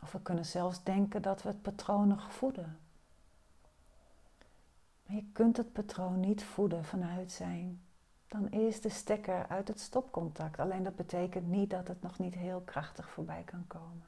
Of 0.05 0.11
we 0.11 0.21
kunnen 0.21 0.45
zelfs 0.45 0.83
denken 0.83 1.21
dat 1.21 1.41
we 1.41 1.49
het 1.49 1.61
patroon 1.61 2.07
nog 2.07 2.33
voeden. 2.33 2.79
Maar 5.05 5.15
je 5.15 5.25
kunt 5.33 5.57
het 5.57 5.73
patroon 5.73 6.19
niet 6.19 6.43
voeden 6.43 6.85
vanuit 6.85 7.31
zijn. 7.31 7.81
Dan 8.27 8.49
is 8.49 8.81
de 8.81 8.89
stekker 8.89 9.47
uit 9.47 9.67
het 9.67 9.79
stopcontact. 9.79 10.59
Alleen 10.59 10.83
dat 10.83 10.95
betekent 10.95 11.47
niet 11.47 11.69
dat 11.69 11.87
het 11.87 12.01
nog 12.01 12.19
niet 12.19 12.33
heel 12.33 12.61
krachtig 12.65 13.09
voorbij 13.09 13.43
kan 13.43 13.67
komen. 13.67 14.05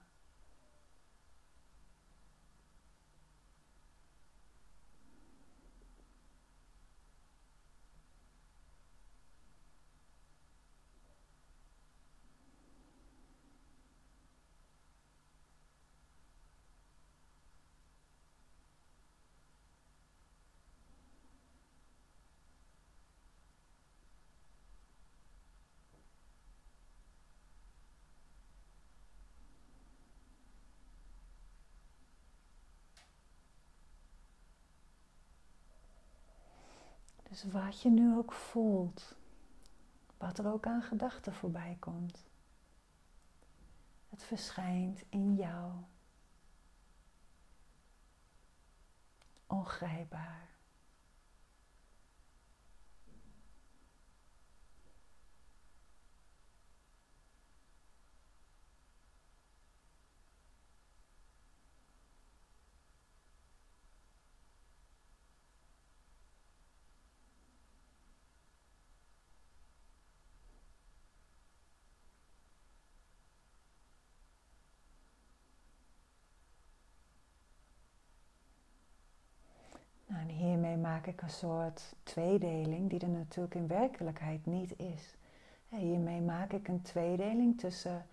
Dus 37.42 37.52
wat 37.52 37.82
je 37.82 37.90
nu 37.90 38.16
ook 38.16 38.34
voelt, 38.34 39.16
wat 40.18 40.38
er 40.38 40.52
ook 40.52 40.66
aan 40.66 40.82
gedachten 40.82 41.34
voorbij 41.34 41.78
komt, 41.80 42.26
het 44.10 44.24
verschijnt 44.24 45.04
in 45.10 45.36
jou. 45.36 45.72
Ongrijpbaar. 49.48 50.57
Maak 80.98 81.08
ik 81.08 81.22
een 81.22 81.30
soort 81.30 81.96
tweedeling 82.04 82.90
die 82.90 83.00
er 83.00 83.10
natuurlijk 83.10 83.56
in 83.56 83.68
werkelijkheid 83.68 84.46
niet 84.46 84.80
is. 84.80 85.16
Hiermee 85.70 86.22
maak 86.22 86.54
ik 86.54 86.68
een 86.68 86.82
tweedeling 86.82 87.60
tussen 87.60 88.06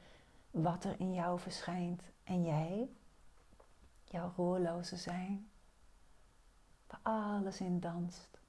wat 0.51 0.85
er 0.85 0.95
in 0.99 1.15
jou 1.15 1.39
verschijnt 1.39 2.03
en 2.25 2.45
jij, 2.45 2.89
jouw 4.05 4.33
roerloze 4.37 4.97
zijn, 4.97 5.51
waar 6.87 7.01
alles 7.03 7.61
in 7.61 7.81
danst. 7.81 8.41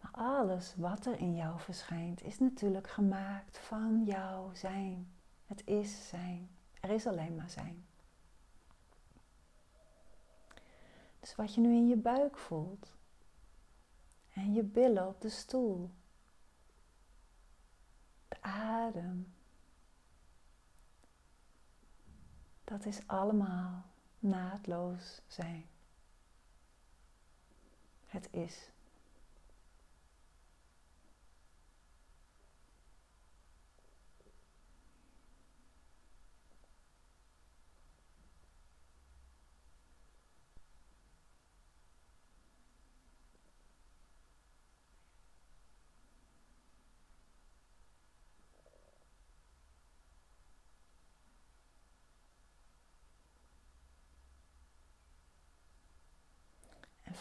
Maar 0.00 0.12
alles 0.12 0.74
wat 0.76 1.06
er 1.06 1.18
in 1.18 1.34
jou 1.34 1.60
verschijnt 1.60 2.22
is 2.22 2.38
natuurlijk 2.38 2.88
gemaakt 2.88 3.58
van 3.58 4.04
jouw 4.04 4.50
zijn. 4.52 5.12
Het 5.46 5.66
is 5.66 6.08
zijn. 6.08 6.48
Er 6.80 6.90
is 6.90 7.06
alleen 7.06 7.34
maar 7.34 7.50
zijn. 7.50 7.86
Dus 11.24 11.34
wat 11.34 11.54
je 11.54 11.60
nu 11.60 11.74
in 11.74 11.88
je 11.88 11.96
buik 11.96 12.38
voelt 12.38 12.92
en 14.32 14.52
je 14.52 14.62
billen 14.62 15.08
op 15.08 15.20
de 15.20 15.28
stoel, 15.28 15.90
de 18.28 18.42
adem, 18.42 19.34
dat 22.64 22.84
is 22.84 23.06
allemaal 23.06 23.84
naadloos 24.18 25.20
zijn. 25.26 25.66
Het 28.06 28.28
is. 28.30 28.70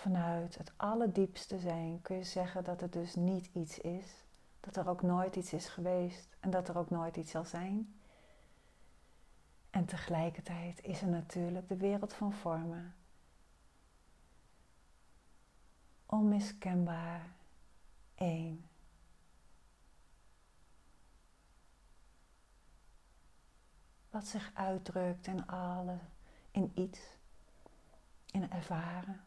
Vanuit 0.03 0.57
het 0.57 0.71
allerdiepste 0.75 1.59
zijn 1.59 2.01
kun 2.01 2.15
je 2.15 2.23
zeggen 2.23 2.63
dat 2.63 2.81
het 2.81 2.93
dus 2.93 3.15
niet 3.15 3.49
iets 3.53 3.79
is, 3.79 4.05
dat 4.59 4.75
er 4.75 4.89
ook 4.89 5.01
nooit 5.01 5.35
iets 5.35 5.53
is 5.53 5.67
geweest 5.67 6.35
en 6.39 6.49
dat 6.49 6.67
er 6.67 6.77
ook 6.77 6.89
nooit 6.89 7.17
iets 7.17 7.31
zal 7.31 7.45
zijn. 7.45 7.95
En 9.69 9.85
tegelijkertijd 9.85 10.83
is 10.83 11.01
er 11.01 11.07
natuurlijk 11.07 11.67
de 11.67 11.77
wereld 11.77 12.13
van 12.13 12.33
vormen. 12.33 12.95
Onmiskenbaar 16.05 17.35
één. 18.15 18.65
Wat 24.09 24.27
zich 24.27 24.51
uitdrukt 24.53 25.27
in 25.27 25.47
alle, 25.47 25.97
in 26.51 26.71
iets, 26.75 26.99
in 28.31 28.51
ervaren. 28.51 29.21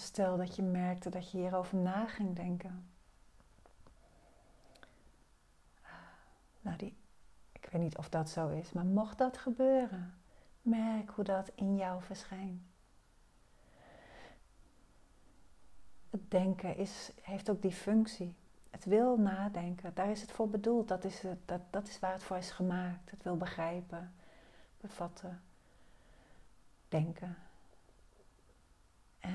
Stel 0.00 0.36
dat 0.36 0.56
je 0.56 0.62
merkte 0.62 1.10
dat 1.10 1.30
je 1.30 1.38
hierover 1.38 1.76
na 1.76 2.06
ging 2.06 2.36
denken. 2.36 2.88
Nou, 6.60 6.76
die, 6.76 6.96
ik 7.52 7.68
weet 7.72 7.82
niet 7.82 7.96
of 7.96 8.08
dat 8.08 8.30
zo 8.30 8.48
is, 8.48 8.72
maar 8.72 8.84
mocht 8.84 9.18
dat 9.18 9.38
gebeuren, 9.38 10.14
merk 10.62 11.10
hoe 11.10 11.24
dat 11.24 11.50
in 11.54 11.76
jou 11.76 12.02
verschijnt. 12.02 12.62
Het 16.10 16.30
denken 16.30 16.76
is, 16.76 17.12
heeft 17.22 17.50
ook 17.50 17.62
die 17.62 17.72
functie. 17.72 18.34
Het 18.70 18.84
wil 18.84 19.16
nadenken, 19.16 19.94
daar 19.94 20.10
is 20.10 20.20
het 20.20 20.32
voor 20.32 20.48
bedoeld. 20.48 20.88
Dat 20.88 21.04
is, 21.04 21.20
het, 21.22 21.38
dat, 21.44 21.60
dat 21.70 21.88
is 21.88 21.98
waar 21.98 22.12
het 22.12 22.22
voor 22.22 22.36
is 22.36 22.50
gemaakt. 22.50 23.10
Het 23.10 23.22
wil 23.22 23.36
begrijpen, 23.36 24.14
bevatten, 24.80 25.42
denken. 26.88 27.36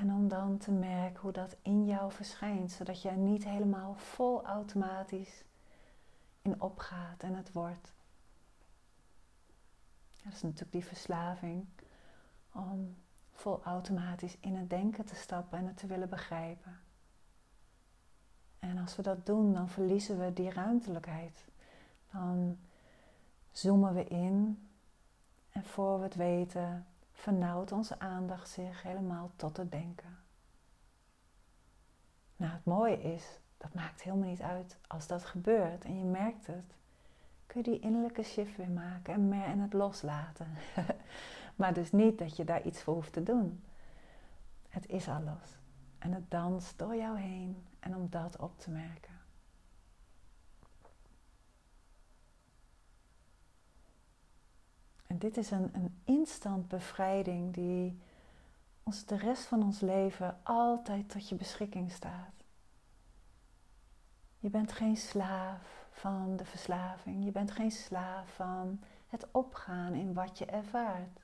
En 0.00 0.12
om 0.12 0.28
dan 0.28 0.58
te 0.58 0.70
merken 0.70 1.20
hoe 1.20 1.32
dat 1.32 1.56
in 1.62 1.84
jou 1.84 2.12
verschijnt, 2.12 2.72
zodat 2.72 3.02
er 3.02 3.16
niet 3.16 3.44
helemaal 3.44 3.94
vol 3.94 4.44
automatisch 4.44 5.44
in 6.42 6.60
opgaat 6.60 7.22
en 7.22 7.34
het 7.34 7.52
wordt. 7.52 7.92
Dat 10.22 10.32
is 10.32 10.42
natuurlijk 10.42 10.72
die 10.72 10.84
verslaving 10.84 11.66
om 12.52 12.96
vol 13.32 13.62
automatisch 13.62 14.36
in 14.40 14.56
het 14.56 14.70
denken 14.70 15.04
te 15.04 15.14
stappen 15.14 15.58
en 15.58 15.66
het 15.66 15.76
te 15.76 15.86
willen 15.86 16.08
begrijpen. 16.08 16.80
En 18.58 18.78
als 18.78 18.96
we 18.96 19.02
dat 19.02 19.26
doen, 19.26 19.52
dan 19.52 19.68
verliezen 19.68 20.18
we 20.18 20.32
die 20.32 20.50
ruimtelijkheid. 20.50 21.44
Dan 22.12 22.58
zoomen 23.50 23.94
we 23.94 24.04
in 24.04 24.68
en 25.50 25.64
voor 25.64 25.98
we 25.98 26.04
het 26.04 26.14
weten 26.14 26.86
vernauwt 27.22 27.72
onze 27.72 27.98
aandacht 27.98 28.48
zich 28.48 28.82
helemaal 28.82 29.30
tot 29.36 29.56
het 29.56 29.70
denken. 29.70 30.18
Nou, 32.36 32.52
het 32.52 32.64
mooie 32.64 33.02
is, 33.02 33.38
dat 33.56 33.74
maakt 33.74 34.02
helemaal 34.02 34.28
niet 34.28 34.40
uit 34.42 34.78
als 34.86 35.06
dat 35.06 35.24
gebeurt 35.24 35.84
en 35.84 35.98
je 35.98 36.04
merkt 36.04 36.46
het. 36.46 36.74
Kun 37.46 37.62
je 37.62 37.70
die 37.70 37.80
innerlijke 37.80 38.22
shift 38.22 38.56
weer 38.56 38.70
maken 38.70 39.14
en, 39.14 39.28
meer 39.28 39.44
en 39.44 39.58
het 39.58 39.72
loslaten. 39.72 40.46
maar 41.56 41.74
dus 41.74 41.92
niet 41.92 42.18
dat 42.18 42.36
je 42.36 42.44
daar 42.44 42.62
iets 42.62 42.82
voor 42.82 42.94
hoeft 42.94 43.12
te 43.12 43.22
doen. 43.22 43.64
Het 44.68 44.88
is 44.88 45.08
al 45.08 45.22
los. 45.22 45.56
En 45.98 46.12
het 46.12 46.30
danst 46.30 46.78
door 46.78 46.96
jou 46.96 47.18
heen 47.18 47.66
en 47.80 47.96
om 47.96 48.06
dat 48.10 48.36
op 48.36 48.58
te 48.58 48.70
merken. 48.70 49.11
Dit 55.18 55.36
is 55.36 55.50
een, 55.50 55.70
een 55.74 56.00
instant 56.04 56.68
bevrijding 56.68 57.54
die 57.54 57.98
ons 58.82 59.04
de 59.04 59.16
rest 59.16 59.44
van 59.44 59.62
ons 59.62 59.80
leven 59.80 60.38
altijd 60.42 61.10
tot 61.10 61.28
je 61.28 61.34
beschikking 61.34 61.90
staat. 61.90 62.44
Je 64.38 64.50
bent 64.50 64.72
geen 64.72 64.96
slaaf 64.96 65.86
van 65.90 66.36
de 66.36 66.44
verslaving. 66.44 67.24
Je 67.24 67.30
bent 67.30 67.50
geen 67.50 67.70
slaaf 67.70 68.34
van 68.34 68.80
het 69.08 69.26
opgaan 69.30 69.92
in 69.92 70.14
wat 70.14 70.38
je 70.38 70.46
ervaart. 70.46 71.20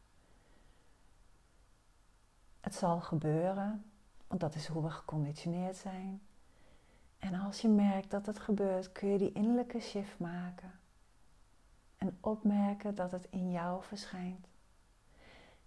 Het 2.60 2.74
zal 2.74 3.00
gebeuren, 3.00 3.84
want 4.26 4.40
dat 4.40 4.54
is 4.54 4.66
hoe 4.66 4.82
we 4.82 4.90
geconditioneerd 4.90 5.76
zijn. 5.76 6.20
En 7.18 7.34
als 7.34 7.60
je 7.60 7.68
merkt 7.68 8.10
dat 8.10 8.26
het 8.26 8.38
gebeurt, 8.38 8.92
kun 8.92 9.08
je 9.08 9.18
die 9.18 9.32
innerlijke 9.32 9.80
shift 9.80 10.18
maken 10.18 10.77
en 11.98 12.18
opmerken 12.20 12.94
dat 12.94 13.10
het 13.10 13.26
in 13.30 13.50
jou 13.50 13.82
verschijnt. 13.82 14.46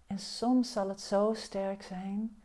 En 0.06 0.18
soms 0.18 0.72
zal 0.72 0.88
het 0.88 1.00
zo 1.00 1.34
sterk 1.34 1.82
zijn 1.82 2.42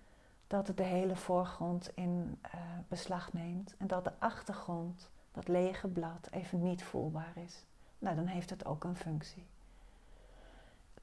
dat 0.47 0.67
het 0.67 0.77
de 0.77 0.83
hele 0.83 1.15
voorgrond 1.15 1.91
in 1.95 2.39
uh, 2.45 2.61
beslag 2.87 3.33
neemt 3.33 3.77
en 3.77 3.87
dat 3.87 4.03
de 4.03 4.19
achtergrond, 4.19 5.09
dat 5.31 5.47
lege 5.47 5.87
blad, 5.87 6.27
even 6.31 6.63
niet 6.63 6.83
voelbaar 6.83 7.37
is. 7.37 7.65
Nou, 7.99 8.15
dan 8.15 8.25
heeft 8.25 8.49
het 8.49 8.65
ook 8.65 8.83
een 8.83 8.95
functie. 8.95 9.47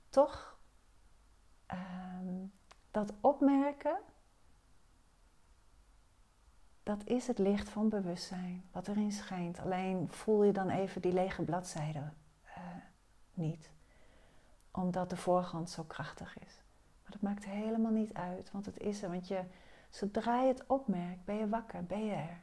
Toch, 0.09 0.57
um, 1.73 2.53
dat 2.91 3.13
opmerken, 3.21 3.97
dat 6.83 7.05
is 7.05 7.27
het 7.27 7.39
licht 7.39 7.69
van 7.69 7.89
bewustzijn, 7.89 8.65
wat 8.73 8.89
erin 8.89 9.13
schijnt. 9.13 9.59
Alleen 9.59 10.09
voel 10.09 10.43
je 10.43 10.53
dan 10.53 10.69
even 10.69 11.01
die 11.01 11.13
lege 11.13 11.43
bladzijde 11.43 12.03
niet. 13.37 13.71
Omdat 14.71 15.11
de 15.11 15.17
voorgrond 15.17 15.71
zo 15.71 15.83
krachtig 15.83 16.39
is. 16.39 16.63
Maar 17.03 17.13
dat 17.13 17.21
maakt 17.21 17.45
helemaal 17.45 17.93
niet 17.93 18.15
uit, 18.15 18.51
want 18.51 18.67
het 18.67 18.79
is 18.79 19.03
er. 19.03 19.11
Want 19.11 19.29
je 19.29 19.45
Zodra 19.95 20.41
je 20.41 20.49
het 20.49 20.67
opmerkt, 20.67 21.25
ben 21.25 21.37
je 21.37 21.49
wakker, 21.49 21.85
ben 21.85 22.05
je 22.05 22.13
er. 22.13 22.43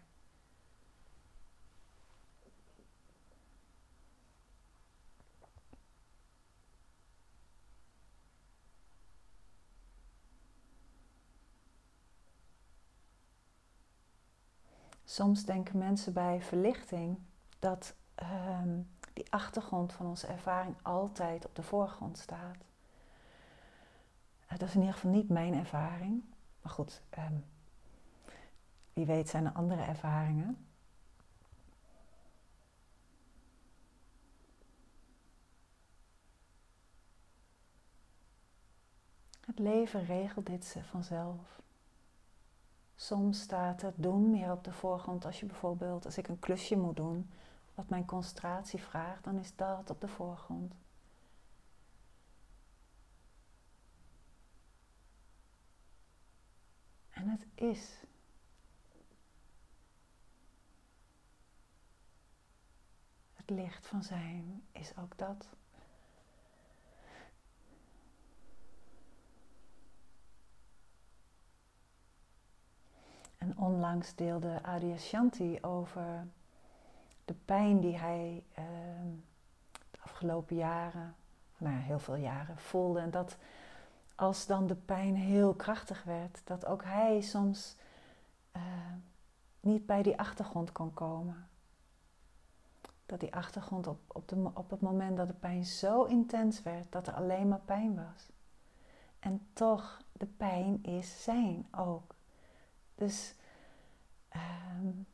Soms 15.04 15.46
denken 15.46 15.78
mensen 15.78 16.14
bij 16.14 16.42
verlichting 16.42 17.18
dat 17.60 17.96
um, 18.22 18.90
die 19.14 19.32
achtergrond 19.32 19.94
van 19.94 20.06
onze 20.06 20.28
ervaring 20.28 20.76
altijd 20.82 21.46
op 21.46 21.56
de 21.56 21.64
voorgrond 21.64 22.18
staat. 22.18 22.58
Uh, 24.52 24.58
dat 24.58 24.68
is 24.68 24.74
in 24.74 24.80
ieder 24.80 24.96
geval 24.96 25.12
niet 25.12 25.30
mijn 25.30 25.54
ervaring. 25.54 26.24
Maar 26.62 26.72
goed, 26.72 27.02
um, 27.18 27.46
wie 28.94 29.06
weet 29.06 29.30
zijn 29.30 29.46
er 29.46 29.52
andere 29.52 29.82
ervaringen. 29.82 30.66
Het 39.46 39.60
leven 39.60 40.06
regelt 40.06 40.46
dit 40.46 40.76
vanzelf. 40.90 41.62
Soms 42.96 43.42
staat 43.42 43.82
het 43.82 43.94
doen 43.98 44.32
meer 44.32 44.52
op 44.52 44.64
de 44.64 44.72
voorgrond 44.72 45.26
als 45.26 45.40
je 45.40 45.46
bijvoorbeeld, 45.46 46.06
als 46.06 46.18
ik 46.18 46.28
een 46.28 46.40
klusje 46.40 46.78
moet 46.78 46.96
doen, 46.96 47.30
wat 47.76 47.90
mijn 47.90 48.06
concentratie 48.06 48.80
vraagt, 48.80 49.24
dan 49.24 49.40
is 49.40 49.56
dat 49.56 49.90
op 49.90 50.02
de 50.02 50.08
voorgrond. 50.08 50.74
En 57.10 57.28
het 57.28 57.48
is. 57.56 58.04
Het 63.34 63.50
licht 63.50 63.88
van 63.88 64.04
zijn 64.04 64.64
is 64.72 64.98
ook 64.98 65.18
dat. 65.18 65.50
En 73.38 73.58
onlangs 73.58 74.16
deelde 74.16 74.64
Adyashanti 74.64 75.58
over 75.62 76.28
de 77.32 77.38
pijn 77.46 77.80
die 77.80 77.98
hij 77.98 78.44
uh, 78.60 78.66
de 79.92 79.98
afgelopen 80.02 80.56
jaren, 80.56 81.16
nou 81.58 81.76
heel 81.76 82.00
veel 82.00 82.16
jaren, 82.16 82.58
voelde. 82.58 83.00
En 83.00 83.12
dat 83.12 83.38
als 84.16 84.46
dan 84.46 84.68
de 84.68 84.76
pijn 84.76 85.16
heel 85.16 85.54
krachtig 85.54 86.04
werd, 86.04 86.42
dat 86.44 86.66
ook 86.66 86.84
hij 86.84 87.22
soms 87.22 87.76
uh, 88.56 88.62
niet 89.60 89.86
bij 89.86 90.04
die 90.04 90.20
achtergrond 90.20 90.72
kon 90.72 90.94
komen. 90.94 91.48
Dat 93.06 93.20
die 93.20 93.36
achtergrond 93.36 93.88
op, 93.88 94.00
op, 94.08 94.28
de, 94.28 94.50
op 94.54 94.70
het 94.70 94.82
moment 94.82 95.18
dat 95.18 95.28
de 95.28 95.34
pijn 95.34 95.66
zo 95.66 96.04
intens 96.04 96.64
werd, 96.64 96.92
dat 96.92 97.08
er 97.08 97.14
alleen 97.14 97.48
maar 97.48 97.62
pijn 97.66 97.96
was. 97.96 98.30
En 99.20 99.48
toch, 99.54 100.02
de 100.12 100.26
pijn 100.26 100.84
is 100.84 101.24
zijn 101.24 101.68
ook. 101.72 102.16
Dus 102.96 103.36
um, 104.36 105.06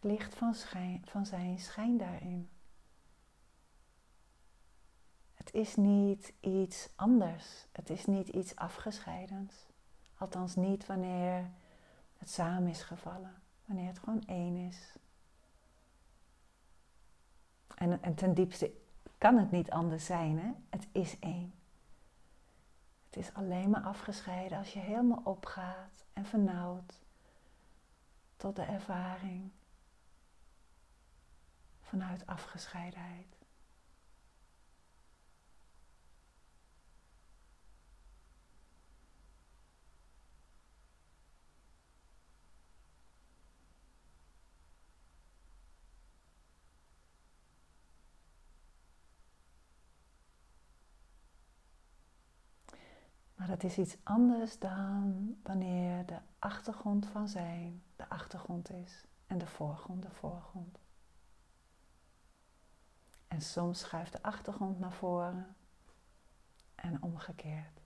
het 0.00 0.10
licht 0.10 0.34
van, 0.34 0.54
van 1.04 1.26
zijn 1.26 1.58
schijn 1.58 1.98
daarin. 1.98 2.48
Het 5.34 5.54
is 5.54 5.76
niet 5.76 6.32
iets 6.40 6.88
anders. 6.96 7.66
Het 7.72 7.90
is 7.90 8.06
niet 8.06 8.28
iets 8.28 8.56
afgescheidens. 8.56 9.66
Althans 10.16 10.56
niet 10.56 10.86
wanneer 10.86 11.50
het 12.16 12.30
samen 12.30 12.70
is 12.70 12.82
gevallen. 12.82 13.42
Wanneer 13.64 13.86
het 13.86 13.98
gewoon 13.98 14.26
één 14.26 14.56
is. 14.56 14.96
En, 17.74 18.02
en 18.02 18.14
ten 18.14 18.34
diepste 18.34 18.72
kan 19.18 19.38
het 19.38 19.50
niet 19.50 19.70
anders 19.70 20.04
zijn. 20.04 20.38
Hè? 20.38 20.50
Het 20.70 20.88
is 20.92 21.18
één. 21.18 21.54
Het 23.06 23.16
is 23.16 23.34
alleen 23.34 23.70
maar 23.70 23.82
afgescheiden 23.82 24.58
als 24.58 24.72
je 24.72 24.78
helemaal 24.78 25.20
opgaat 25.24 26.04
en 26.12 26.24
vernauwt 26.24 27.00
tot 28.36 28.56
de 28.56 28.62
ervaring 28.62 29.50
vanuit 31.88 32.26
afgescheidenheid. 32.26 33.36
Maar 53.34 53.46
dat 53.46 53.62
is 53.62 53.78
iets 53.78 53.96
anders 54.02 54.58
dan 54.58 55.36
wanneer 55.42 56.06
de 56.06 56.18
achtergrond 56.38 57.06
van 57.06 57.28
zijn 57.28 57.82
de 57.96 58.08
achtergrond 58.08 58.70
is 58.70 59.04
en 59.26 59.38
de 59.38 59.46
voorgrond 59.46 60.02
de 60.02 60.10
voorgrond. 60.10 60.87
En 63.28 63.40
soms 63.40 63.78
schuift 63.78 64.12
de 64.12 64.22
achtergrond 64.22 64.78
naar 64.78 64.92
voren 64.92 65.56
en 66.74 67.02
omgekeerd. 67.02 67.77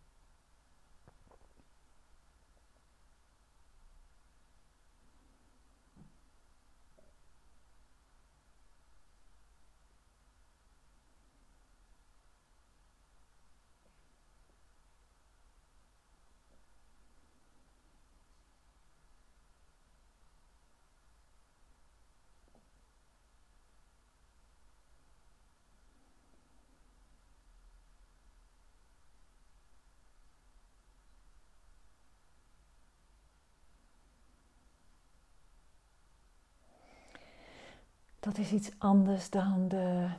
Dat 38.22 38.38
is 38.38 38.52
iets 38.52 38.70
anders 38.78 39.30
dan 39.30 39.68
de, 39.68 40.10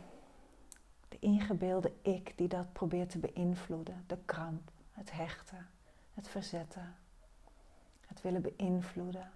de 1.10 1.20
ingebeelde 1.20 1.94
ik 2.02 2.34
die 2.38 2.48
dat 2.48 2.74
probeert 2.74 3.10
te 3.10 3.18
beïnvloeden. 3.18 4.04
De 4.08 4.18
kramp, 4.26 4.72
het 4.92 5.12
hechten, 5.12 5.68
het 6.14 6.28
verzetten, 6.28 6.96
het 8.08 8.22
willen 8.22 8.42
beïnvloeden. 8.42 9.32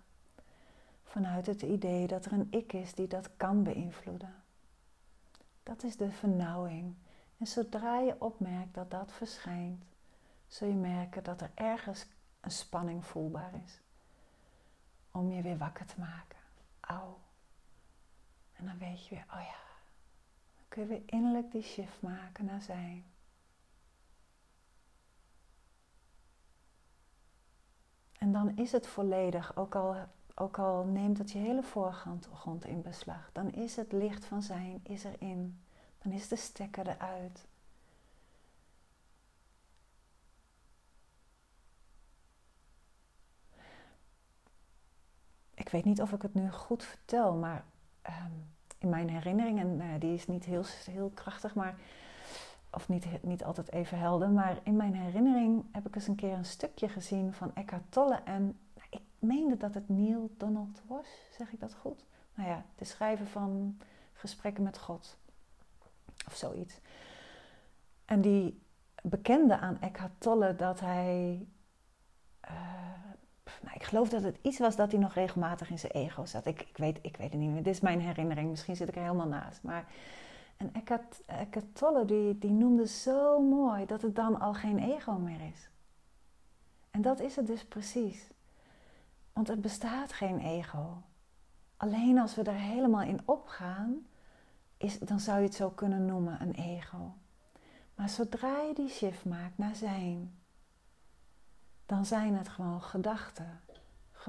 Vanuit 1.03 1.45
het 1.45 1.61
idee 1.61 2.07
dat 2.07 2.25
er 2.25 2.31
een 2.31 2.47
ik 2.49 2.73
is 2.73 2.93
die 2.93 3.07
dat 3.07 3.29
kan 3.37 3.63
beïnvloeden. 3.63 4.35
Dat 5.63 5.83
is 5.83 5.97
de 5.97 6.11
vernauwing. 6.11 6.95
En 7.37 7.47
zodra 7.47 7.99
je 7.99 8.21
opmerkt 8.21 8.73
dat 8.73 8.91
dat 8.91 9.11
verschijnt, 9.11 9.83
zul 10.47 10.67
je 10.67 10.75
merken 10.75 11.23
dat 11.23 11.41
er 11.41 11.51
ergens 11.53 12.05
een 12.41 12.51
spanning 12.51 13.05
voelbaar 13.05 13.51
is. 13.65 13.79
Om 15.11 15.31
je 15.31 15.41
weer 15.41 15.57
wakker 15.57 15.85
te 15.85 15.99
maken. 15.99 16.39
Auw. 16.79 17.17
En 18.57 18.65
dan 18.65 18.77
weet 18.77 19.05
je 19.05 19.15
weer, 19.15 19.25
oh 19.33 19.41
ja, 19.41 19.61
dan 20.55 20.65
kun 20.67 20.81
je 20.81 20.87
weer 20.87 21.03
innerlijk 21.05 21.51
die 21.51 21.61
shift 21.61 22.01
maken 22.01 22.45
naar 22.45 22.61
zijn. 22.61 23.05
En 28.17 28.31
dan 28.31 28.57
is 28.57 28.71
het 28.71 28.87
volledig, 28.87 29.55
ook 29.55 29.75
al, 29.75 29.95
ook 30.35 30.59
al 30.59 30.83
neemt 30.85 31.17
het 31.17 31.31
je 31.31 31.37
hele 31.37 31.63
voorgrond 31.63 32.65
in 32.65 32.81
beslag, 32.81 33.29
dan 33.31 33.51
is 33.51 33.75
het 33.75 33.91
licht 33.91 34.25
van 34.25 34.41
zijn, 34.41 34.79
is 34.83 35.03
erin. 35.03 35.61
Dan 36.07 36.11
is 36.11 36.27
de 36.27 36.35
stekker 36.35 36.87
eruit. 36.87 37.47
Ik 45.53 45.69
weet 45.69 45.85
niet 45.85 46.01
of 46.01 46.11
ik 46.11 46.21
het 46.21 46.33
nu 46.33 46.51
goed 46.51 46.83
vertel, 46.83 47.33
maar 47.33 47.65
Ehm, 48.07 48.31
in 48.77 48.89
mijn 48.89 49.09
herinnering, 49.09 49.59
en 49.59 49.77
nou 49.77 49.99
die 49.99 50.13
is 50.13 50.27
niet 50.27 50.45
heel, 50.45 50.63
heel 50.89 51.11
krachtig, 51.13 51.55
maar, 51.55 51.75
of 52.71 52.89
niet, 52.89 53.23
niet 53.23 53.43
altijd 53.43 53.71
even 53.71 53.99
helder, 53.99 54.29
maar 54.29 54.59
in 54.63 54.75
mijn 54.75 54.95
herinnering 54.95 55.65
heb 55.71 55.87
ik 55.87 55.95
eens 55.95 56.07
een 56.07 56.15
keer 56.15 56.33
een 56.33 56.45
stukje 56.45 56.89
gezien 56.89 57.33
van 57.33 57.55
Eckhart 57.55 57.91
Tolle. 57.91 58.21
En 58.23 58.43
nou, 58.73 58.87
ik 58.89 59.01
meende 59.19 59.57
dat 59.57 59.73
het 59.73 59.89
Neil 59.89 60.29
Donald 60.37 60.81
was, 60.87 61.07
zeg 61.37 61.51
ik 61.51 61.59
dat 61.59 61.73
goed? 61.73 62.05
Nou 62.33 62.49
ja, 62.49 62.65
de 62.75 62.85
schrijver 62.85 63.27
van 63.27 63.77
Gesprekken 64.13 64.63
met 64.63 64.77
God, 64.77 65.17
of 66.27 66.35
zoiets. 66.35 66.79
En 68.05 68.21
die 68.21 68.61
bekende 69.01 69.57
aan 69.57 69.81
Eckhart 69.81 70.13
Tolle 70.17 70.55
dat 70.55 70.79
hij 70.79 71.47
nou, 72.41 73.06
ik 73.77 73.83
geloof 73.83 74.09
dat 74.09 74.23
het 74.23 74.37
iets 74.41 74.59
was 74.59 74.75
dat 74.75 74.91
hij 74.91 74.99
nog 74.99 75.13
regelmatig 75.13 75.69
in 75.69 75.79
zijn 75.79 75.91
ego 75.91 76.25
zat. 76.25 76.45
Ik, 76.45 76.61
ik, 76.61 76.77
weet, 76.77 76.99
ik 77.01 77.17
weet 77.17 77.31
het 77.31 77.39
niet 77.39 77.49
meer. 77.49 77.63
Dit 77.63 77.73
is 77.73 77.79
mijn 77.79 78.01
herinnering. 78.01 78.49
Misschien 78.49 78.75
zit 78.75 78.87
ik 78.87 78.95
er 78.95 79.01
helemaal 79.01 79.27
naast. 79.27 79.63
Maar 79.63 79.85
en 80.57 80.73
Eckhart, 80.73 81.25
Eckhart 81.25 81.75
Tolle 81.75 82.05
die, 82.05 82.37
die 82.37 82.51
noemde 82.51 82.87
zo 82.87 83.41
mooi 83.41 83.85
dat 83.85 84.01
het 84.01 84.15
dan 84.15 84.39
al 84.39 84.53
geen 84.53 84.79
ego 84.79 85.13
meer 85.13 85.41
is. 85.53 85.69
En 86.91 87.01
dat 87.01 87.19
is 87.19 87.35
het 87.35 87.47
dus 87.47 87.65
precies. 87.65 88.27
Want 89.33 89.49
er 89.49 89.59
bestaat 89.59 90.13
geen 90.13 90.39
ego. 90.39 91.01
Alleen 91.77 92.19
als 92.19 92.35
we 92.35 92.43
er 92.43 92.53
helemaal 92.53 93.01
in 93.01 93.21
opgaan, 93.25 94.07
is, 94.77 94.99
dan 94.99 95.19
zou 95.19 95.37
je 95.37 95.45
het 95.45 95.55
zo 95.55 95.69
kunnen 95.69 96.05
noemen 96.05 96.41
een 96.41 96.53
ego. 96.53 97.13
Maar 97.95 98.09
zodra 98.09 98.61
je 98.61 98.73
die 98.73 98.89
shift 98.89 99.25
maakt 99.25 99.57
naar 99.57 99.75
zijn, 99.75 100.37
dan 101.85 102.05
zijn 102.05 102.35
het 102.35 102.49
gewoon 102.49 102.81
gedachten, 102.81 103.59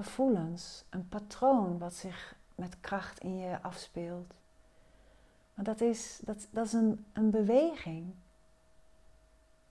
gevoelens, 0.03 0.83
een 0.89 1.07
patroon 1.09 1.77
wat 1.77 1.93
zich 1.93 2.35
met 2.55 2.79
kracht 2.81 3.19
in 3.19 3.37
je 3.37 3.61
afspeelt. 3.61 4.33
Maar 5.53 5.65
dat 5.65 5.81
is, 5.81 6.19
dat, 6.25 6.47
dat 6.51 6.65
is 6.65 6.73
een, 6.73 7.05
een 7.13 7.29
beweging. 7.29 8.13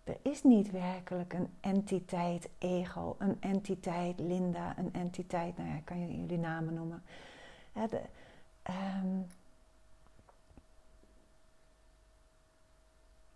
Er 0.05 0.17
is 0.23 0.43
niet 0.43 0.71
werkelijk 0.71 1.33
een 1.33 1.51
entiteit 1.61 2.49
ego, 2.59 3.17
een 3.19 3.37
entiteit 3.41 4.21
Linda, 4.21 4.79
een 4.79 4.93
entiteit, 4.93 5.57
nou 5.57 5.69
ja, 5.69 5.77
ik 5.77 5.85
kan 5.85 6.17
jullie 6.17 6.39
namen 6.39 6.75
noemen. 6.75 7.03
de, 7.73 8.01
um, 8.71 9.27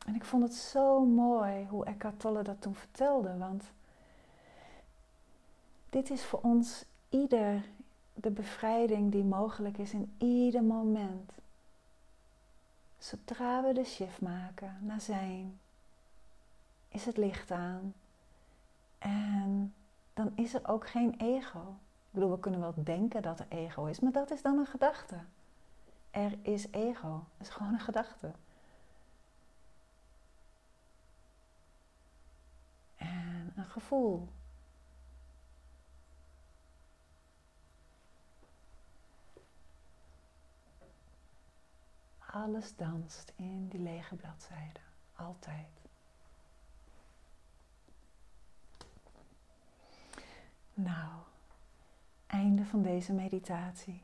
en 0.06 0.14
ik 0.14 0.24
vond 0.24 0.42
het 0.42 0.54
zo 0.54 1.04
mooi 1.04 1.66
hoe 1.66 1.84
Eckhart 1.84 2.20
Tolle 2.20 2.42
dat 2.42 2.60
toen 2.60 2.74
vertelde, 2.74 3.36
want 3.36 3.64
dit 5.92 6.10
is 6.10 6.24
voor 6.24 6.40
ons 6.42 6.84
ieder 7.08 7.64
de 8.14 8.30
bevrijding 8.30 9.12
die 9.12 9.24
mogelijk 9.24 9.78
is 9.78 9.92
in 9.92 10.14
ieder 10.18 10.62
moment. 10.62 11.32
Zodra 12.98 13.62
we 13.62 13.72
de 13.72 13.84
shift 13.84 14.20
maken 14.20 14.78
naar 14.80 15.00
zijn, 15.00 15.60
is 16.88 17.04
het 17.04 17.16
licht 17.16 17.50
aan. 17.50 17.94
En 18.98 19.74
dan 20.14 20.32
is 20.34 20.54
er 20.54 20.68
ook 20.68 20.88
geen 20.88 21.14
ego. 21.18 21.60
Ik 21.60 22.10
bedoel, 22.10 22.30
we 22.30 22.38
kunnen 22.38 22.60
wel 22.60 22.74
denken 22.76 23.22
dat 23.22 23.40
er 23.40 23.46
ego 23.48 23.84
is, 23.84 24.00
maar 24.00 24.12
dat 24.12 24.30
is 24.30 24.42
dan 24.42 24.58
een 24.58 24.66
gedachte. 24.66 25.18
Er 26.10 26.38
is 26.42 26.66
ego. 26.70 27.24
Het 27.36 27.46
is 27.46 27.54
gewoon 27.54 27.72
een 27.72 27.80
gedachte. 27.80 28.32
En 32.96 33.52
een 33.56 33.70
gevoel. 33.70 34.28
Alles 42.32 42.76
danst 42.76 43.32
in 43.36 43.68
die 43.68 43.80
lege 43.80 44.14
bladzijde. 44.14 44.80
Altijd. 45.14 45.68
Nou, 50.74 51.22
einde 52.26 52.64
van 52.64 52.82
deze 52.82 53.12
meditatie. 53.12 54.02